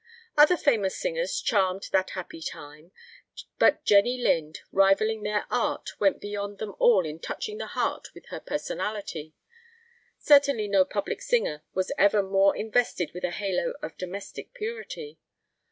Other 0.35 0.57
famous 0.57 0.97
singers 0.97 1.39
charmed 1.39 1.89
that 1.91 2.09
happy 2.17 2.41
time. 2.41 2.91
But 3.59 3.85
Jenny 3.85 4.17
Lind, 4.19 4.61
rivalling 4.71 5.21
their 5.21 5.45
art, 5.51 5.91
went 5.99 6.19
beyond 6.19 6.57
them 6.57 6.73
all 6.79 7.05
in 7.05 7.19
touching 7.19 7.59
the 7.59 7.67
heart 7.67 8.07
with 8.15 8.25
her 8.29 8.39
personality. 8.39 9.35
Certainly 10.17 10.69
no 10.69 10.85
public 10.85 11.21
singer 11.21 11.61
was 11.75 11.91
ever 11.99 12.23
more 12.23 12.57
invested 12.57 13.11
with 13.13 13.23
a 13.23 13.29
halo 13.29 13.73
of 13.83 13.95
domestic 13.95 14.55
purity. 14.55 15.19